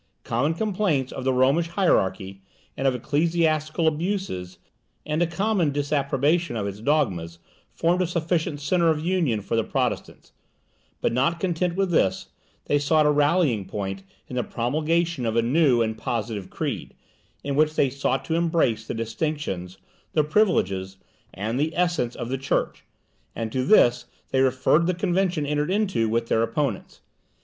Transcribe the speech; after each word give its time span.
Common 0.23 0.55
complaints 0.55 1.11
of 1.11 1.25
the 1.25 1.31
Romish 1.31 1.67
hierarchy, 1.67 2.41
and 2.75 2.87
of 2.87 2.95
ecclesiastical 2.95 3.85
abuses, 3.87 4.57
and 5.05 5.21
a 5.21 5.27
common 5.27 5.71
disapprobation 5.71 6.55
of 6.55 6.65
its 6.65 6.79
dogmas, 6.79 7.37
formed 7.71 8.01
a 8.01 8.07
sufficient 8.07 8.59
centre 8.59 8.89
of 8.89 8.99
union 8.99 9.41
for 9.41 9.55
the 9.55 9.63
Protestants; 9.63 10.31
but 11.01 11.13
not 11.13 11.39
content 11.39 11.75
with 11.75 11.91
this, 11.91 12.29
they 12.65 12.79
sought 12.79 13.05
a 13.05 13.11
rallying 13.11 13.63
point 13.65 14.01
in 14.27 14.37
the 14.37 14.43
promulgation 14.43 15.23
of 15.23 15.35
a 15.35 15.43
new 15.43 15.83
and 15.83 15.99
positive 15.99 16.49
creed, 16.49 16.95
in 17.43 17.55
which 17.55 17.75
they 17.75 17.91
sought 17.91 18.25
to 18.25 18.33
embody 18.33 18.73
the 18.73 18.95
distinctions, 18.95 19.77
the 20.13 20.23
privileges, 20.23 20.97
and 21.31 21.59
the 21.59 21.77
essence 21.77 22.15
of 22.15 22.29
the 22.29 22.39
church, 22.39 22.85
and 23.35 23.51
to 23.51 23.63
this 23.63 24.05
they 24.31 24.41
referred 24.41 24.87
the 24.87 24.95
convention 24.95 25.45
entered 25.45 25.69
into 25.69 26.09
with 26.09 26.25
their 26.25 26.41
opponents. 26.41 27.01